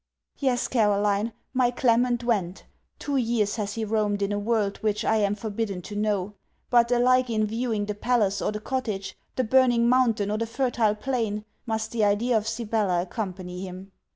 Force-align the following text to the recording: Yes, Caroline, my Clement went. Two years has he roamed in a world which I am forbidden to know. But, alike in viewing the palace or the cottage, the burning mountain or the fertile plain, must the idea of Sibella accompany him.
Yes, 0.39 0.67
Caroline, 0.67 1.31
my 1.53 1.69
Clement 1.69 2.23
went. 2.23 2.63
Two 2.97 3.17
years 3.17 3.57
has 3.57 3.75
he 3.75 3.85
roamed 3.85 4.23
in 4.23 4.31
a 4.31 4.39
world 4.39 4.77
which 4.77 5.05
I 5.05 5.17
am 5.17 5.35
forbidden 5.35 5.83
to 5.83 5.95
know. 5.95 6.33
But, 6.71 6.91
alike 6.91 7.29
in 7.29 7.45
viewing 7.45 7.85
the 7.85 7.93
palace 7.93 8.41
or 8.41 8.51
the 8.51 8.59
cottage, 8.59 9.15
the 9.35 9.43
burning 9.43 9.87
mountain 9.87 10.31
or 10.31 10.39
the 10.39 10.47
fertile 10.47 10.95
plain, 10.95 11.45
must 11.67 11.91
the 11.91 12.03
idea 12.03 12.35
of 12.35 12.47
Sibella 12.47 13.03
accompany 13.03 13.61
him. 13.63 13.91